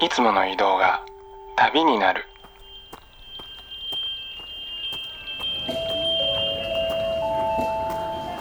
[0.00, 1.04] いつもの移動が
[1.56, 2.24] 旅になる。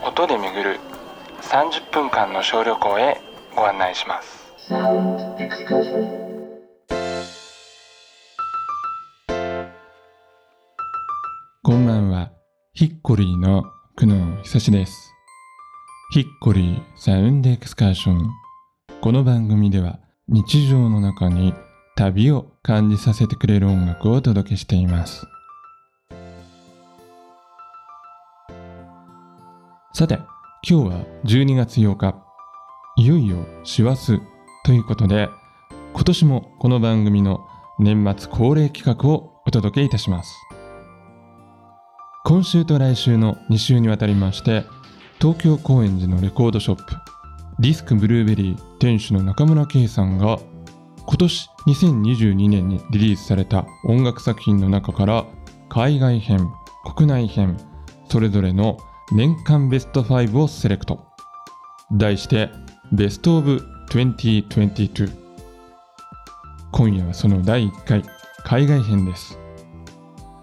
[0.03, 0.79] 音で巡る
[1.41, 3.21] 30分間の小旅行へ
[3.55, 4.43] ご案内します。
[11.61, 12.31] こんばんは。
[12.73, 13.63] ヒッコリーの
[13.95, 15.13] 久野久志です。
[16.13, 18.31] ヒッコリーサウンドエクスカーション。
[19.01, 19.99] この番組では
[20.29, 21.53] 日常の中に
[21.95, 25.27] 旅を感じさせてくれる音楽をお届けしています。
[29.93, 30.19] さて
[30.67, 32.15] 今日は12月8日。
[32.95, 34.21] いよいよ師走
[34.63, 35.27] ということで
[35.93, 37.45] 今年もこの番組の
[37.79, 40.33] 年末恒例企画をお届けいたします。
[42.23, 44.63] 今週と来週の2週にわたりまして
[45.19, 46.95] 東京高円寺のレコードショップ
[47.59, 50.39] ディスクブルーベリー店主の中村圭さんが
[51.05, 55.25] 今年2022年にリリースされた音楽作品の中から
[55.69, 56.49] 海外編
[56.95, 57.57] 国内編
[58.09, 58.77] それぞれの
[59.11, 61.05] 年間ベスト5をセレクト。
[61.91, 62.49] 題して
[62.91, 63.57] ベストオブ
[63.89, 65.11] 2022
[66.71, 68.03] 今夜はその第1回
[68.43, 69.37] 海外編です。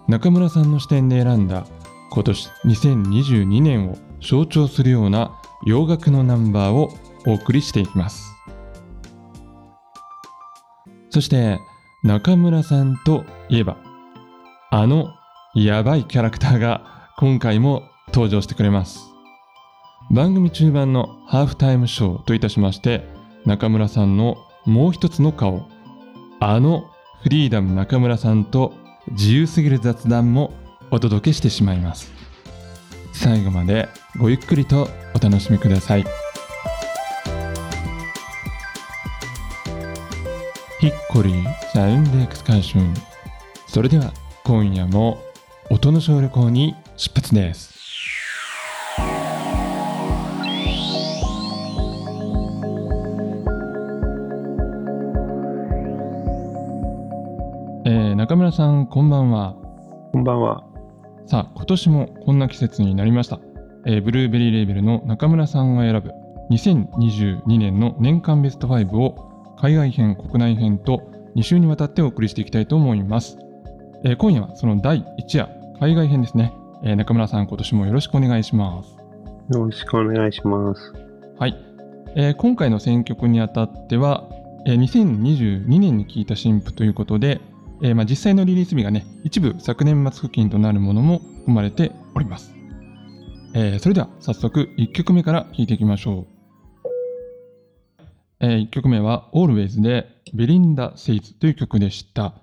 [0.07, 1.67] 中村さんの視点で選んだ
[2.13, 6.91] 今年2022年を象徴するような洋楽のナンバーを
[7.27, 8.33] お送りしていきます。
[11.11, 11.59] そして
[12.03, 13.77] 中村さんといえば
[14.71, 15.09] あの
[15.55, 19.01] やばいキャラクターが今回も登場してくれます。
[20.11, 23.07] 番組中盤のハーフタイムショーといたしまして
[23.47, 25.69] 中村さんのもう一つの顔
[26.41, 26.91] あの
[27.23, 28.73] フリーダム中村さんと
[29.11, 30.53] 自由すぎる雑談も
[30.91, 32.20] お届けしてしまいます。
[33.13, 36.05] 最後までごゆっくりとお楽しみください。
[40.81, 41.45] ヒッコリー
[41.75, 42.95] サウンドエクスカーション。
[43.67, 44.13] それでは
[44.45, 45.23] 今夜も
[45.69, 47.75] 音の小旅行に出発です。
[57.85, 59.55] えー、中村さんこんばんは。
[60.13, 60.70] こんばんは。
[61.31, 63.39] さあ今年もこんな季節になりました、
[63.87, 66.11] えーブルーベリーレーベルの中村さんが選ぶ
[66.53, 73.39] 2022年の年間ベスト5を海外編国内編と2週にわたってお送りしていきたいと思います、
[74.05, 75.49] えー今夜はその第1夜
[75.79, 76.53] 海外編ですね、
[76.83, 78.91] えー中村さん今年もよろしくお願いします。
[79.57, 80.93] よろしくお願いします。
[81.39, 81.57] はい、
[82.17, 84.29] えー今回の選曲にあたっては、
[84.67, 87.41] えー2022年に聴いた新譜ということで、
[87.83, 92.55] えーまあ、実際のリリース日がね一部昨年末付近となるものも含まれております、
[93.55, 96.41] えーそれでは早速1曲目から聴いていきましょう、
[98.41, 102.35] え1曲目は Always でベリンダ・セイズという曲でした。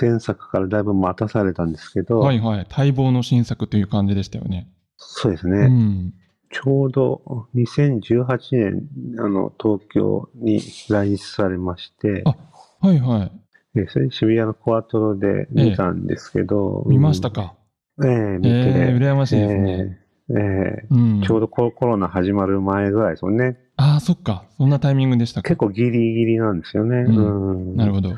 [0.00, 2.66] 前作からだいぶ待たされたんですけど、はいはい。
[2.68, 4.68] 待望の新作という感じでしたよね。
[4.96, 6.14] そうですね、うん。
[6.50, 7.22] ちょうど
[7.54, 12.34] 2018年、あの、東京に来日されまして、あ
[12.80, 13.39] はいはい
[13.74, 17.60] でそれ渋谷のコアトロで見たんですけど、見ましたか、うん
[18.02, 20.00] ええ見て、えー、羨ましいですね、ええ
[20.30, 23.58] ええうん、ちょうどココロナ始まる前ぐらいですもんね。
[23.76, 24.44] ああ、そっか。
[24.56, 25.48] そんなタイミングでしたか。
[25.48, 26.98] 結構ギリギリなんですよね。
[26.98, 27.76] ううん。
[27.76, 28.16] なるほど。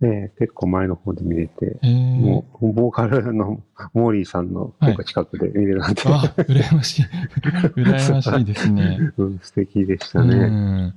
[0.00, 3.60] ええ結構前の方で見れて、えー、もう、ボーカルの
[3.94, 7.04] モーリーさんのはい結構近くで見れるなんて、あ、羨ましい。
[7.74, 9.12] 羨ましいですね。
[9.18, 10.36] うん、素敵でしたうね。
[10.46, 10.94] ん。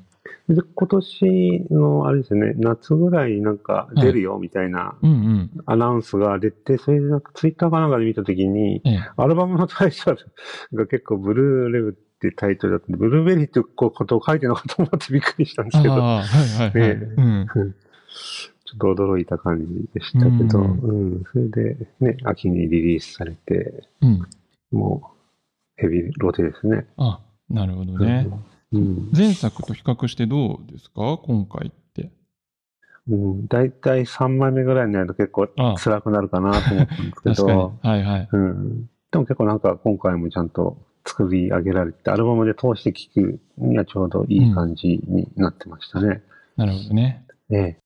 [0.56, 4.96] で、今年の、あれですね、夏ぐらいになんか出るよみたいな。
[5.66, 9.00] アナウンスが出て、それでなんかツイッターかなんかで見たときに、ええ。
[9.18, 10.18] アルバムのタイトル
[10.74, 17.00] が結構ブルーレブってタイトルだったんで、ブルーベリーってことを書いてるのかと思ってびっくりしたんですけど、ああ、はいはいはい。
[17.00, 17.76] ねうん。
[18.66, 24.28] ちょっと驚いた感じでしたけど、ううんん、それでね、秋にリリースされて、うん。
[24.72, 26.86] もうヘビーローテですね。
[26.98, 27.20] あ、
[27.50, 28.28] なるほどね。
[28.28, 28.44] うん。
[28.72, 31.18] 前作と比較してどうですか？
[31.24, 32.12] 今回って。
[33.10, 33.48] うん。
[33.48, 37.74] だいたい3枚目ぐらいになると結構あ辛くなるかなと思ったんですけど、。
[37.82, 38.30] はいはい。
[38.32, 38.90] うん。
[39.12, 46.22] でも結構なんか今回もちゃんと作り上げられて、アルバムで通して聴くにはちょうどいい感じになってましたね。
[46.56, 47.26] なるほどね。
[47.50, 47.78] ええ。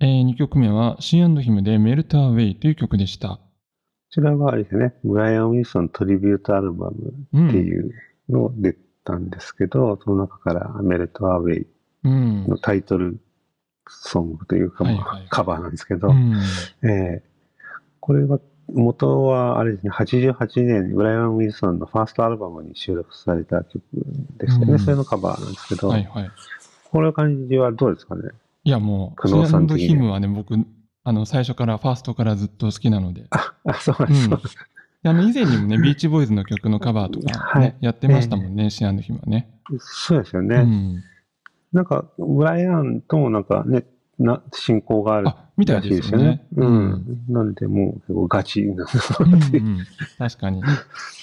[0.00, 3.28] えー、2曲目は C&Him でメルターウェイという曲でした。
[3.28, 3.38] こ
[4.10, 7.48] ちらはあれですね、ブライアン・ウィルソントリビュートアルバムうん。
[7.48, 7.90] っていう
[8.28, 11.66] のを出たんですけど、その中からメルト・アウェイ
[12.04, 12.46] うん。
[12.46, 13.18] のタイトル
[13.88, 16.34] ソングというか、まあはいはいカバーなんですけど、うん。
[16.82, 17.22] ええ
[18.00, 18.38] これは、
[18.72, 23.82] 元はあれですね、88年にブライアン・ウィルソンのファーストアルバムに収録された曲
[24.38, 24.72] ですよね。
[24.72, 26.30] うんそれのカバーなんですけど、はいはい。
[26.90, 28.30] この感じはどうですかね？
[28.64, 30.54] いやもう、久能さんヒムはね、僕、
[31.02, 33.26] あの、最初から、ファーストからずっと好きなので。
[33.30, 34.24] あ、そうなんです。
[34.24, 34.36] うんで
[35.06, 39.50] あの、以前にもね、ビーチボーイズの曲のカバーとか、ねはいやってましたもんね、シアンドヒムはね。
[39.78, 40.56] そうですよね。
[40.56, 41.02] うん。
[41.72, 43.84] なんか、ブライアンともなんかね、
[44.18, 46.46] な、親交があるあ、みたいらしいですよね。
[46.56, 47.24] ううんん。
[47.28, 48.86] なんで、もう結構ガチな
[49.20, 49.78] うんうん
[50.18, 50.62] 確かに。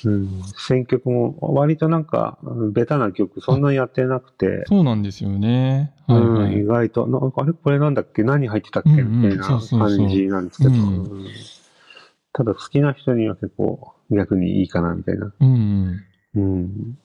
[0.05, 0.41] うん。
[0.57, 5.93] 選曲も割となんか、うんベタな曲、そんなにやってなくて、そうなんですよね。
[6.07, 6.63] はいはうん、意い。
[6.65, 8.23] 外と、なんか、あれこれなんだっけ？
[8.23, 8.89] 何入ってたっけ？
[8.89, 11.27] みたいな感じなんですけど、うんうん
[12.33, 15.33] ただ好きな人には結構逆にいいかな、みたいな。
[15.39, 16.03] うん
[16.35, 16.41] うん。
[16.41, 16.97] うん。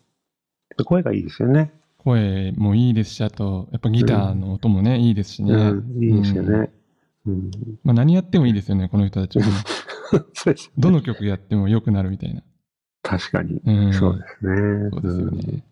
[0.85, 1.73] 声がいいですよね。
[1.99, 5.53] 声もいいですし、あと、やっぱギターの音もね、いいですしね。
[5.53, 6.03] うん。
[6.03, 6.71] いいですよね。
[7.27, 7.51] うん。
[7.83, 9.53] まあ、何やってもいいですよね、この人たちはね。
[10.35, 12.43] そうですよねどの曲やっても良くなるみたいな。
[13.03, 13.61] 確かに。
[13.65, 13.93] うん。
[13.93, 14.91] そうですね。
[14.91, 15.65] そうですよね。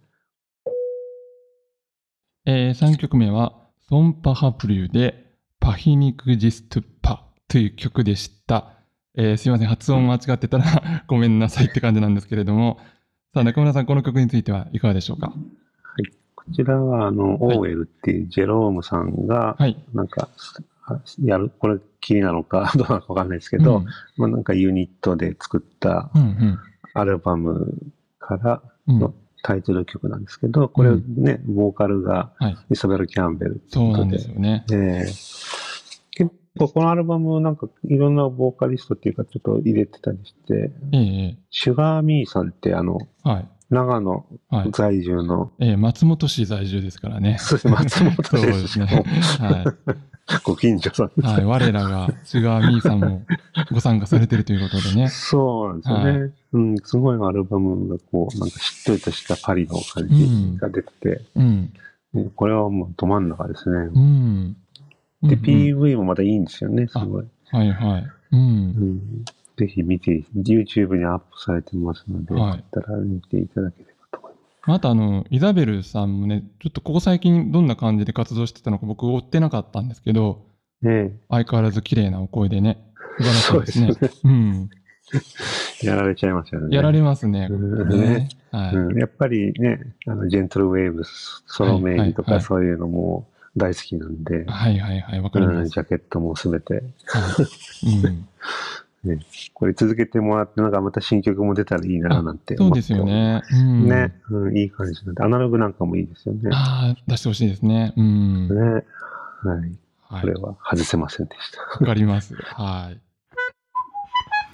[2.46, 8.73] えー、3曲目は、ソンパハプリューで、パヒニクジストゥッパという曲でした。
[9.16, 10.64] えーすいません、発音間違ってたら
[11.06, 12.78] ごめんなさいって感じなんですけれども、
[13.32, 15.32] さあ、中村さん、この曲についてはいかがでしょうか？
[16.36, 19.76] こちらは、あの、はいオーエルっていうジェロームさんが、はい。
[19.94, 20.28] なんか、
[20.86, 23.84] あやる、これ、キリなのか、 どうなのかわかんないですけど、うん
[24.18, 26.58] まあなんかユニットで作ったうん
[26.92, 27.74] アルバム
[28.18, 28.94] からうん。
[28.96, 29.14] うんの
[29.46, 32.56] タイトル曲なんですけど、これね、ボーカルがはい。
[32.70, 34.16] イソベル・キャンベルってそうなんで。
[34.16, 34.64] ですよね。
[34.72, 35.12] ええ結
[35.50, 35.63] 構
[36.58, 43.48] このアルバムなんかいろんなボーカリストっていうかちょっと入れてたりして、ええシュガーミーさんってあの、はい。
[43.70, 44.70] 長野はい。
[44.72, 47.38] 在住の、えー松本市在住ですからね。
[47.40, 48.86] そうですね松本そうでですすね。
[48.86, 49.74] は
[50.44, 51.24] ご近所さんですい。
[51.24, 51.44] はい。
[51.44, 53.22] 我らが、シュガーミーさんも
[53.72, 55.08] ご参加されてるということでね。
[55.08, 56.20] そうなんですよね。
[56.22, 61.44] はうん、すごいアルバムがこう、なんかしっとりとしたパリの感じが出てて、うん。
[61.44, 61.72] うん
[62.36, 63.76] これはもうど真ん中ですね。
[63.92, 64.56] うん。
[65.28, 67.24] で、PV もまたいいんですよね、すごい。
[67.50, 68.06] はいはい。
[68.32, 68.40] うん。
[68.40, 69.24] うん、
[69.56, 74.34] ぜひ見て、YouTube にアップされてますので、はいよかったら見ていただければと思
[74.76, 80.46] いあの、イザベルさんもね、ちょっとここ最近どんな感じで活動してたのか僕追ってなかったんですけど。
[80.82, 82.78] ね相変わらず綺麗なお声でね、
[83.18, 83.92] 素晴らしいですね。
[83.92, 84.70] そうですうん。
[85.82, 86.74] えやられちゃいますよね。
[86.74, 87.48] やられますね。
[87.50, 88.74] うんねはい。
[88.74, 95.70] うん、やっぱりね、あの、ジェントルウェーブス、ソロメインとかそういうのも大好きなんで、はいはいはい、わかりうん、ます。
[95.70, 96.82] ジャケットもすべて、はい
[98.04, 98.28] うん
[99.52, 103.42] これ続けてもらって、なんかまた新曲も出たらいいな、なんてそうで思ってすよね。
[103.52, 106.50] うん、ね、うん、いい感じなんで、アナログなんかもいいですよね。
[106.52, 107.92] ああ、出してほしいですね。
[107.98, 108.48] うん。
[108.48, 108.54] ね。
[108.54, 108.84] はい。
[110.08, 110.20] はい。
[110.22, 111.60] これは外せませんでした。
[111.60, 112.34] わかります。
[112.56, 113.00] はい。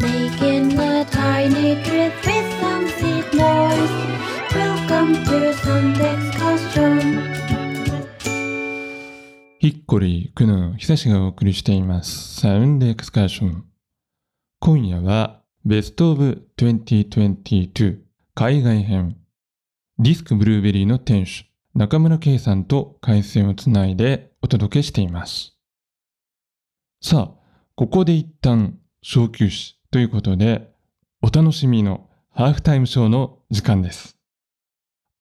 [0.02, 3.90] Making a tiny trip with some seed noise.
[4.52, 5.99] Welcome to Sunday
[9.62, 12.40] ヒッコリー、クヌー、久しがお送りしています。
[12.40, 13.66] サウンドエクスカーション。
[14.58, 17.98] 今夜は、ベストオブ2022
[18.34, 19.18] 海外編。
[19.98, 25.58] ディスクブルーベリーの店主、中村圭さんと回線をつないでお届けしています。
[27.02, 27.40] さあ、
[27.74, 30.70] ここで一旦小休止ということで、
[31.20, 34.16] お楽しみのハーフタイムショーの時間です。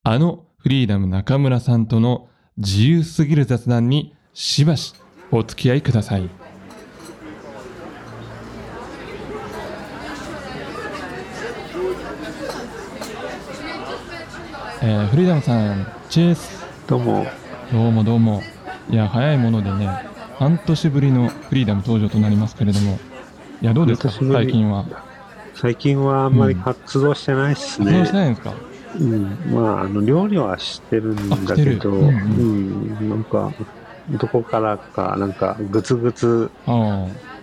[0.04, 4.94] あのフリーダム中村さんとの自由すぎる雑談にしばし
[5.32, 6.30] お付き合いください。
[14.82, 17.28] えーフリーダムさん、チェース、どうも、
[17.72, 18.42] どうもどうも。
[18.90, 19.88] いや、早いものでね、
[20.38, 22.98] 半年ぶりのフリーダム登場となりますけれども、
[23.62, 24.86] いや、どうですか、最近は。
[25.54, 28.06] 最近はあんまり活動してないっす活動ね。
[28.06, 28.54] してないんですか？
[29.00, 29.38] うん。
[29.54, 32.06] まあ、あの、料理はしてるんだけど、る。
[32.06, 32.10] うん。
[33.02, 33.52] うん、なんか、
[34.12, 36.50] どこからか、なんか、ぐつぐつ。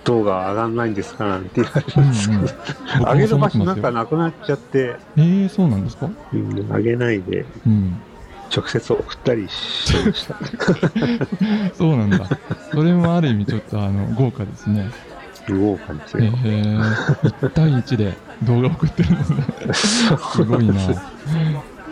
[0.04, 2.46] 動画上がんないんですかなんて言われうんるんですけど、うん。
[2.46, 3.82] 僕 も上げる場所なん。
[3.82, 6.08] かなくなっちゃって、えー、そうなんですか？
[6.32, 7.96] うん、上げないで、うん。
[8.54, 10.36] 直接送ったりしてました。
[11.74, 12.20] そうなんだ。
[12.72, 14.88] それもある意味ちょっとあの豪華ですね。
[15.48, 16.32] 豪華ですえよ。
[16.34, 16.80] ー、
[17.40, 19.44] 1対1で動画送ってるんですね。
[19.74, 20.74] すごいな。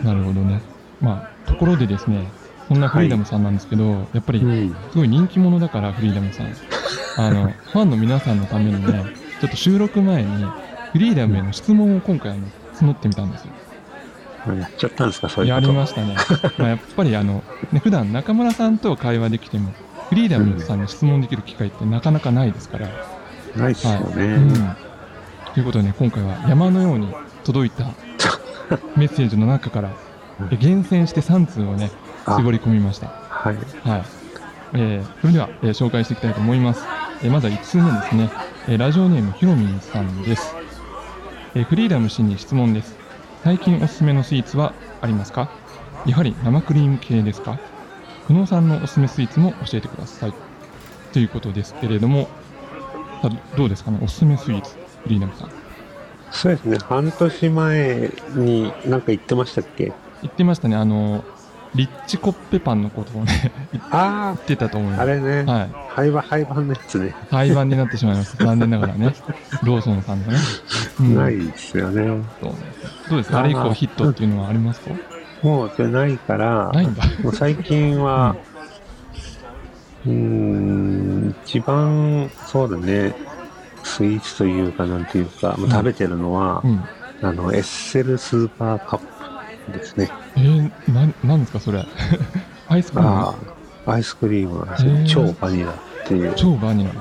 [0.03, 0.61] なるほどね。
[1.01, 2.27] まあ、ところでですね、
[2.67, 4.75] そんなフリーダムさんなんですけど、やっぱりうん。
[4.91, 6.47] すごい人気者だから、フリーダムさん。
[7.17, 9.05] あの、 ファンの皆さんのためにね、
[9.39, 10.45] ちょっと収録前に、
[10.91, 12.41] フリーダムへの質問を今回あの、
[12.73, 13.51] 募ってみたんですよ。
[14.53, 15.59] やっちゃったんですか、そういうや。
[15.59, 16.15] りましたね。
[16.57, 19.71] まあ、やっぱりあの、ね、普段中村さんと会話できても、
[20.09, 22.87] フリーダムさんに質問できる機会ってなかなかないですから。
[23.55, 24.15] ないっすよはい。
[24.17, 24.23] ね。
[24.35, 24.75] うん。
[25.53, 27.07] ということでね、今回は山のように
[27.43, 27.85] 届いた
[28.95, 29.89] メッセージの中から、
[30.51, 33.07] え厳選して3通をね、あ絞り込みました。
[33.07, 33.55] はい。
[33.87, 34.03] はい。
[34.73, 36.83] えーそれでは、えー紹介していきたいと思います。
[37.23, 38.29] えーまずは1通目ですね。
[38.67, 40.55] えーラジオネームひろみんさんです。
[41.55, 42.95] えーフリーダム氏に質問です。
[43.43, 45.49] 最近おすすめのスイーツはありますか？
[46.05, 47.59] やはり生クリーム系ですか？
[48.27, 50.33] 久野さんのおすすめスイーツも教えてください。
[51.13, 52.27] ということですけれども、
[53.55, 55.49] どうですかね、おすすめスイーツ、フリーダムさん。
[56.31, 56.77] そうですね。
[56.79, 59.93] 半年前になんか言ってましたっけ？
[60.23, 61.23] 言ってましたね、あの、
[61.75, 65.01] リッチコッペパンのことをね、言あってたと思いあ、ます。
[65.01, 65.43] あれね。
[65.43, 65.69] はい。
[65.89, 67.13] 廃盤、廃盤のやつね。
[67.29, 68.45] 廃盤になってしまいました。
[68.45, 69.13] 残念ながらね。
[69.63, 70.37] ローソンさんのね。
[70.99, 72.23] うんないですよね。
[72.41, 72.53] そう
[73.09, 73.39] どうですか？
[73.39, 74.91] あれ以降ヒットっていうのはありますか？
[75.43, 77.03] もうそれないから、ないんだ。
[77.21, 78.35] もう最近は、
[80.05, 83.13] うーん、一番、そうだね、
[83.83, 86.83] スイーツというか、なんていうか、もう食べてるのは、うん。
[87.21, 88.99] あの、エッセルスーパーカッ
[89.67, 90.09] プですね。
[90.37, 91.85] えー、な、なんですかそれ。
[92.67, 93.35] アイスクリームあ
[93.85, 95.73] あ、アイスクリームなんですよへー超バニラっ
[96.07, 96.91] ていう、超バニラ。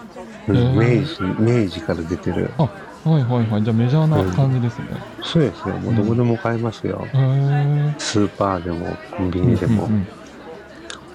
[0.49, 2.51] うんへー明治、明治から出てる。
[2.59, 3.63] あ、はいはいはい。
[3.63, 4.87] じゃあメジャーな感じですね。
[5.23, 5.75] そうですよ。
[5.79, 7.07] もうどこでも買えますよ。
[7.13, 7.95] へー。
[7.99, 9.85] スーパーでも、コンビニでも。
[9.85, 10.07] うんうんうん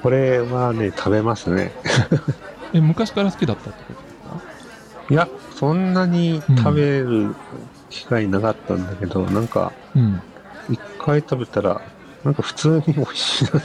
[0.02, 1.74] これはね、食べますね。
[2.74, 4.42] え、昔から好きだったってことですか？
[5.10, 7.36] いや、そんなに食べる
[7.90, 10.22] 機会なかったんだけど、なんか、うん。
[10.70, 11.82] 一回食べたら、
[12.24, 13.60] なんか普通に美味しいな。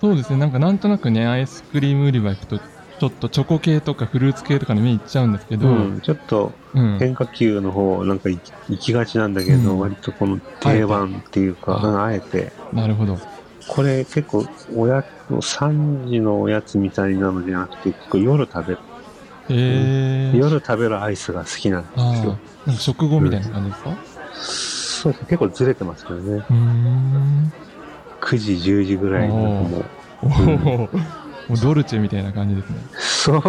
[0.00, 0.38] そうですね。
[0.38, 6.98] なんかなんとなくね、アイスクリーム売り場行くと、ちょっとチョコ系とかフルーツ系とかに目いっちゃうんですけど、うん、ちょっとうん。
[6.98, 8.40] 変化球の方、なんか行
[8.78, 13.18] きがちなんだけど、うん割とこの定番っていうか、あえてうんあえて、なるほど。
[13.68, 18.78] これ結構、おや3時のおやつみたいなのじゃなくて、結構夜食べる、
[19.50, 20.36] えー。
[20.38, 22.38] 夜食べるアイスが好きなんですよ。。
[22.66, 23.96] なんか食後みたいな感じですか？
[25.00, 26.44] そうですね、結構ずれてますけどね。
[26.50, 27.52] うーん。
[28.20, 29.84] 9時、10時ぐらいになんかもう、
[30.22, 30.88] おお、も
[31.54, 32.76] うドルチェみたいな感じですね。
[32.98, 33.40] そう、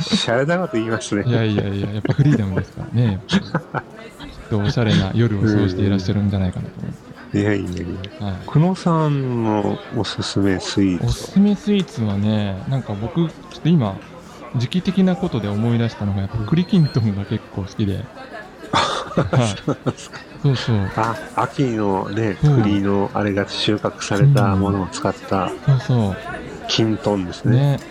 [0.00, 1.24] シャレなこと言いますね。
[1.26, 3.20] いやいやいや、やっぱフリーダムですからね。
[3.32, 3.82] やっ
[4.48, 6.92] とおしゃれな夜を過ごしていらっしゃるんじゃないかなと思っ
[7.32, 7.40] て。
[7.40, 7.76] いやいやい
[8.20, 8.26] や。
[8.26, 8.36] はい。
[8.46, 13.96] 久野さんのおすすめスイーおツすすめスイーツはね、なんか僕、ちょっと今、
[14.54, 18.04] 時期的なことで思い出したのが、やっぱ栗きんとんが結構好きで。
[19.16, 19.74] はい。
[20.42, 20.92] そうそう。
[20.96, 26.18] あ、秋のね、うん栗のあれが収穫されたものを使ったそうそ
[26.66, 27.50] きんとんですう。
[27.50, 27.58] ね。
[27.78, 27.84] ね。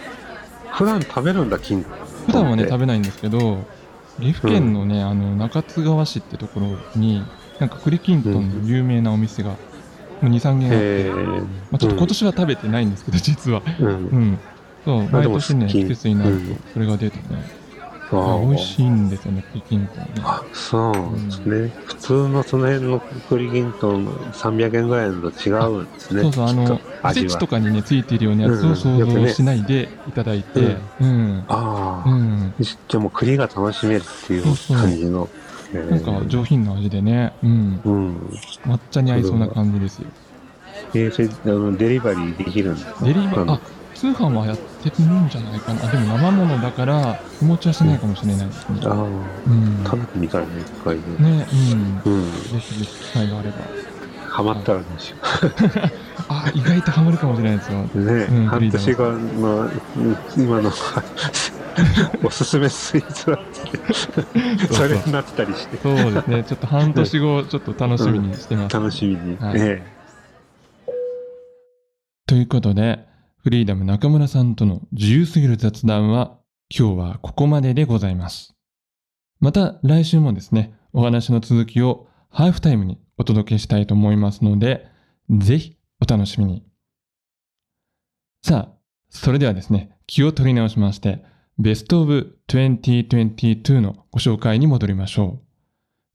[0.69, 1.93] 普段食べるんだ、きんとん。
[2.25, 3.67] 普段はね、食べないんですけど、
[4.19, 9.59] 岐阜県のね、あの、中津川市ってところに、なんか栗きんとんの有名なお店が、
[10.21, 13.63] もう2、3軒あって、へまあ、ちょっと今年は食べてないんですけど、実は。
[13.77, 14.07] うん。
[14.11, 14.15] う。
[14.15, 14.43] うんん。
[14.85, 17.51] そう、毎年ね、季節になるとうん、それが出てね、
[18.41, 20.21] 美味しいんですよね、栗きんとんね。
[20.25, 21.73] あ、そうですね。
[21.85, 26.21] 普通のその辺の栗きんとん300円ぐらいのと違うんですね。
[26.21, 31.47] そうそう、あのおせちとかにね、ついてるようなやつを想像しないでいただいて、うん。
[31.47, 32.11] ああ、う
[32.49, 32.55] ん。
[32.57, 35.29] じゃあもう栗が楽しめるっていうそうそう感じの。
[35.73, 37.83] えなんか上品な味でね、うん。
[37.83, 38.29] うん。
[38.65, 40.13] 抹茶に合いそうな感じですよ。
[40.93, 43.05] えー、それあのデリバリーできるんですか？
[43.05, 43.61] デリバあのあ、
[44.03, 45.85] 通販はやってるんじゃないかな。
[45.87, 48.79] あ、でも生ものだから、日持ちはしないかもしれないですね。
[48.83, 49.05] あー、
[49.47, 49.83] うん。
[49.85, 51.01] 食べてみたいね、一回ね。
[51.19, 51.47] ね、
[52.05, 52.13] うん。
[52.13, 52.31] うん。
[52.33, 53.55] ぜひぜひ機会があれば。
[54.27, 55.17] ハマったらですよ。
[56.27, 57.79] あ、意外とハマるかもしれないですよ。
[57.79, 57.87] ね、
[58.29, 59.71] うん半年後の、うん
[60.35, 60.69] 今の
[62.25, 63.39] おすすめスイーツは
[64.69, 66.43] それになってたりして、そうですね。
[66.43, 68.75] ちょっと半年後、ちょっと楽しみにしてます。
[68.75, 69.37] 楽しみに。
[69.37, 69.81] はいえ
[72.27, 73.12] ということで、
[73.43, 76.39] フリーダム中村さんとの自由すぎる雑談は
[76.73, 78.55] 今日はここまででございます。
[79.41, 84.87] また来週もですね、お話の続きをハーフタイムにお届けしたいと思いますので、
[85.29, 86.63] ぜひお楽しみに。
[88.45, 88.77] さあ、
[89.09, 91.25] それではですね、気を取り直しまして、
[91.57, 95.41] ベストオブ2022のご紹介に戻りましょ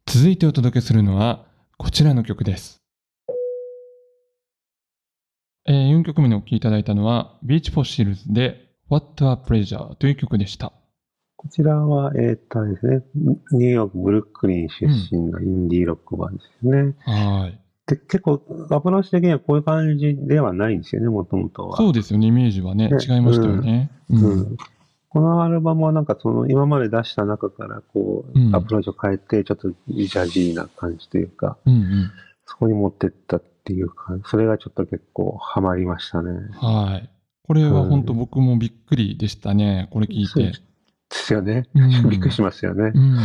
[0.07, 0.11] う。
[0.11, 1.45] 続いてお届けするのは
[1.77, 2.81] こちらの曲です。
[5.71, 10.73] えー4曲目にお聴きいただいたのは、ビーチフォッシルズで What a Pleasure という曲でした。
[11.37, 13.03] こちらは、えーっとですね、
[13.53, 16.95] ニューヨーク、ブルックリン出身のインディーロックバンドですね。
[17.01, 17.61] はい。
[17.87, 21.77] で、結構、アプローチ的にはこういう感じではないんですよね、もともとは。
[21.77, 23.91] そうですよね、イメージはね、ね違いましたよね。
[24.09, 24.25] うん。
[24.25, 24.57] うん
[25.11, 32.11] このアルバムはなんかその今まで出した中からこうんうアプローチを変えてちょっとジャジーな感じというか、うんうん。
[32.45, 36.31] そこに持ってったっていうか、それがちょっと結構ハマりましたね。
[36.55, 37.11] はい。
[37.47, 40.53] これは本当うん僕もびっくりでしたね、これ聞いてそうで。
[41.11, 41.69] すよね。
[41.75, 42.99] うんびっくりしますよねう。
[42.99, 43.19] ん。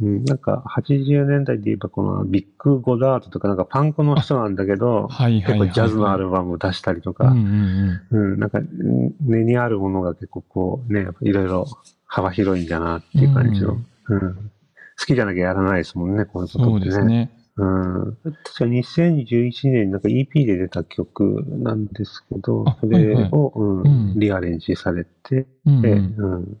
[0.00, 5.68] うん、なんか80年代で言えばこのビッグ・ゴダードとかなんかパンクの人なんだけど、はいはいはい、はい。
[5.68, 8.32] 結構ジャズのアルバムを出したりとか、うんうんうん。
[8.32, 11.66] うん、なんかうん根にあるものが結構こうね、いろいろ
[12.06, 13.76] 幅広いんだなっていう感じの、
[14.08, 14.50] うん
[14.96, 16.90] 好きじゃなきゃやらないですもんね、こういうことそうってね。
[16.90, 17.30] ですね。
[17.56, 18.16] うん。
[18.22, 26.32] 確か2011年になんか EP で出た曲なんですけどあ、それを、はいはいうんうんリアレンジされて、で、うんうん。
[26.34, 26.60] うん。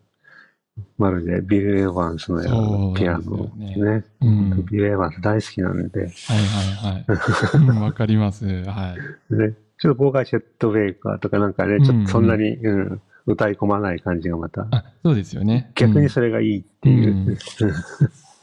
[0.98, 3.72] まるでビル・エヴァンスのようなピアノね。
[3.76, 7.04] よねうんビル・エヴァンス大好きなんで、はいはいはい。
[7.68, 8.46] うんわかります。
[8.46, 8.96] は
[9.30, 9.34] い。
[9.36, 15.70] で、ちょっとボーカルチェット・ベイカーとかなんかね、ちょっとそんなに、うん歌い込まない感じがまた、あ、そうですよね。
[15.76, 17.38] 逆にそれがいいっていう、うんうん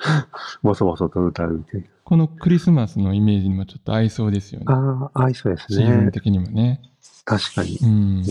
[0.62, 1.86] ボソボソと歌うみたいな。
[2.04, 4.66] このクリスマスのイメージにもちょっと合いそうですよね。
[4.68, 5.76] ああ、合いそうですね。
[5.78, 6.80] シーズン的にもね。
[7.24, 7.78] 確かに。
[7.80, 8.24] うんうん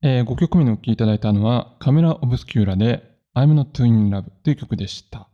[0.00, 3.02] え5曲目にお聴きいただいたのは、カメラ・オブスキューラで
[3.34, 5.27] I'm Not in Love という曲でした。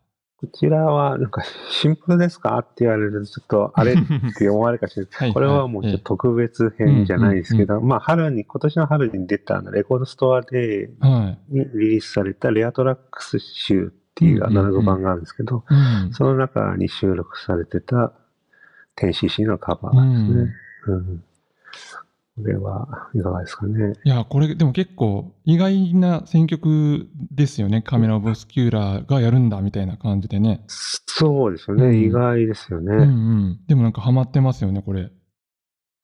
[0.46, 3.96] こちらは、なんか、シンプルですかって言われると、ちょっと、あれっ
[4.36, 5.12] て思われるかしれない。
[5.18, 11.54] はいこれはもうちょっと特別編じゃないですけど、まあ、春に、今年の春に出たレコードストアではい。
[11.56, 15.74] にリリースされたレアトラックス集っていうアナログ版があるんですけど、う
[16.08, 16.12] ん。
[16.12, 18.12] その中に収録されてた
[18.96, 20.54] 10cc のカバーですね。
[20.86, 21.24] うん。
[22.36, 23.92] これは、いかがですかね。
[24.04, 27.80] いや、これでも結構意外な選曲ですよね。
[27.80, 30.64] カメラ・オブスキューラがやるんだみたいな感じでね。
[30.66, 31.86] そうですよね。
[31.86, 32.92] うん意外ですよね。
[32.92, 33.60] うんうん。
[33.68, 35.10] でもなんかハマってますよね、これ。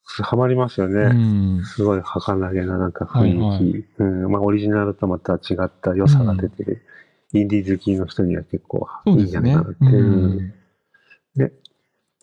[0.05, 1.01] ハマりますよね。
[1.03, 1.65] うん。
[1.65, 3.39] すごい儚げななんか雰囲気。
[3.39, 4.33] はいはうん。
[4.33, 6.81] まあ、オリジナルとまた違った良さが出て、
[7.33, 9.55] インディー好きの人には結構いいんじゃない。
[9.55, 9.77] かなって。
[9.81, 10.55] ううん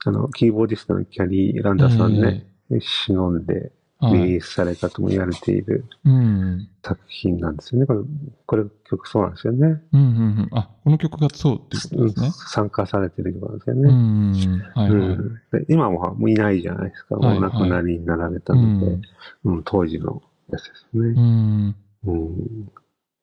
[0.05, 3.73] あの、キーボーディストのキャリー・ランダーさんね、え忍んで。
[4.01, 6.69] リリースされたとも言われているうん。
[6.83, 7.87] 作品なんですよね。
[7.87, 7.99] これ、
[8.45, 9.81] これ曲そうなんですよね。
[9.91, 10.49] うんうんうん。
[10.51, 12.31] あ、この曲がそうってことですね。
[12.47, 13.89] 参加されてる曲なんですようね。
[13.89, 17.15] うんで今ももういないじゃないですか。
[17.15, 19.01] はいもう亡くなりになられたうので、ん。
[19.45, 21.07] うん当時のやつですね。
[21.09, 21.75] うん。
[22.05, 22.71] うん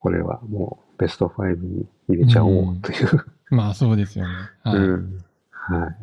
[0.01, 3.25] これはもうベスト5に入れちゃおうという。
[3.51, 4.35] まあそうですよね。
[4.65, 4.77] はい。
[4.77, 5.97] うんはい。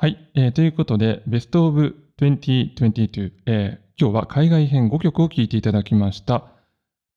[0.00, 6.44] はい、えーということで、ベストオブ2022、えー今日は海外編5曲を聴いていただきました。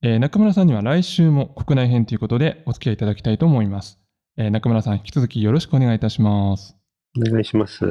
[0.02, 4.02] えー中村さんには来週も国内編ということでお付き合いいただきたいと思います。
[4.36, 6.76] えー中村さん、引き続きよろしくお願いいたします。
[7.18, 7.86] お願いします。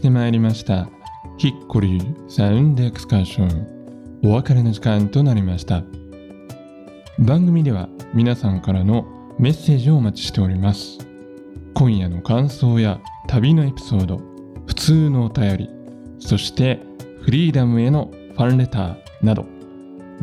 [0.00, 0.88] してまいりました。
[1.36, 3.66] ヒッコリーサウンドエクスカーション。
[4.24, 5.82] お別れの時間となりました。
[7.18, 9.04] 番組では皆さんからの
[9.38, 11.06] メッセージをお待ちしております。
[11.74, 14.22] 今夜の感想や旅のエピソード、
[14.66, 15.70] 普通のお便り、
[16.18, 16.80] そして
[17.20, 19.44] フリーダムへのファンレターなど、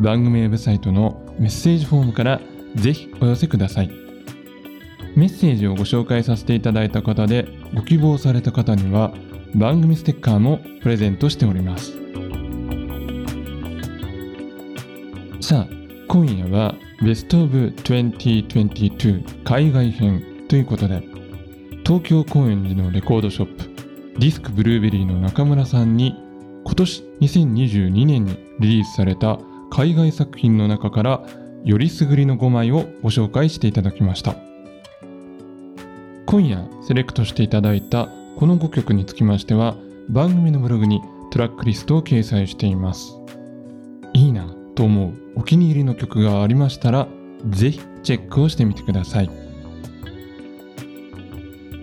[0.00, 2.40] 番組ウェブサイトのメッセージフォームから
[2.74, 3.90] ぜひお寄せください。
[5.14, 9.14] メッセージをご紹介させていただいた方でご希望された方には
[9.54, 11.92] 番組ステッカーもプレゼントしております。
[15.40, 15.68] さあ
[16.08, 21.02] 今夜はベストオブ2022海外編ということで
[21.86, 23.64] 東京高円寺のレコードショップ
[24.18, 26.16] ディスクブルーベリーの中村さんに
[26.64, 29.38] 今年2022年にリリースされた
[29.70, 31.22] 海外作品の中から
[31.64, 34.36] よりすぐりの5枚をご紹介していただきました。
[36.26, 39.76] 今夜セレクトしていただいたこの5曲につきましては
[40.08, 43.18] 番組のブログにトラックリストを掲載しています。
[44.12, 47.08] いいなと思うお気に入りの曲がありましたら
[47.48, 49.30] ぜひチェックをしてみてください。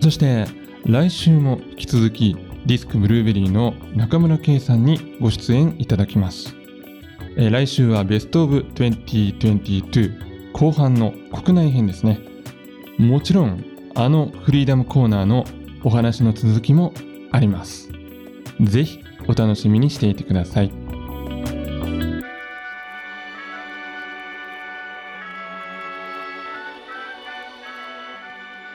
[0.00, 0.46] そして
[0.86, 6.54] 来週も引き続きディスクブルーベリーの中村圭さんにご出演いただきます。
[7.36, 12.18] えー来週はベストオブ2022後半の国内編ですね。
[12.96, 13.62] もちろん
[13.94, 15.44] あのフリーダムコーナーの
[15.86, 16.92] お話の続きも
[17.30, 17.88] あります。
[18.60, 20.72] ぜひお楽しみにしていてください。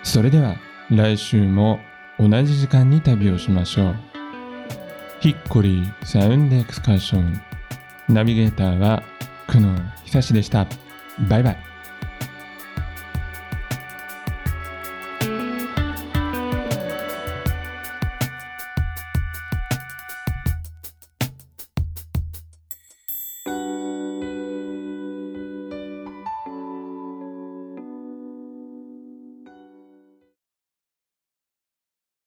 [0.03, 0.55] それでは
[0.89, 1.81] 来週も
[2.17, 3.95] 同じ時間に旅をしましょう。
[5.19, 7.41] ヒッコリーサウンドエクスカーション。
[8.07, 9.03] ナビゲーターは
[9.47, 10.65] 久野久志でした。
[11.27, 11.70] バイバイ。